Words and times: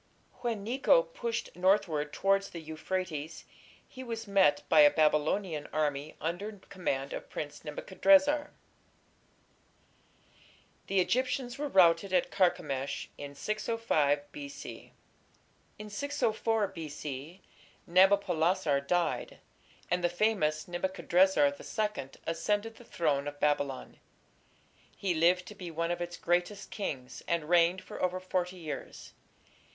When 0.39 0.63
Necho 0.63 1.03
pushed 1.03 1.55
northward 1.55 2.11
towards 2.11 2.49
the 2.49 2.59
Euphrates 2.59 3.45
he 3.87 4.03
was 4.03 4.25
met 4.27 4.63
by 4.67 4.79
a 4.79 4.89
Babylonian 4.89 5.67
army 5.71 6.15
under 6.19 6.53
command 6.69 7.13
of 7.13 7.29
Prince 7.29 7.63
Nebuchadrezzar. 7.63 8.49
The 10.87 10.99
Egyptians 10.99 11.59
were 11.59 11.67
routed 11.67 12.13
at 12.13 12.31
Carchemish 12.31 13.09
in 13.19 13.35
605 13.35 14.31
B.C. 14.31 14.71
(Jeremiah, 14.73 14.85
xvi, 14.87 14.87
2). 14.87 14.93
In 15.77 15.89
604 15.91 16.67
B.C. 16.69 17.41
Nabopolassar 17.87 18.81
died, 18.87 19.37
and 19.91 20.03
the 20.03 20.09
famous 20.09 20.67
Nebuchadrezzar 20.67 21.45
II 21.45 22.07
ascended 22.25 22.77
the 22.77 22.83
throne 22.83 23.27
of 23.27 23.39
Babylon. 23.39 23.99
He 24.97 25.13
lived 25.13 25.45
to 25.45 25.53
be 25.53 25.69
one 25.69 25.91
of 25.91 26.01
its 26.01 26.17
greatest 26.17 26.71
kings, 26.71 27.21
and 27.27 27.47
reigned 27.47 27.83
for 27.83 28.01
over 28.01 28.19
forty 28.19 28.55
years. 28.57 29.13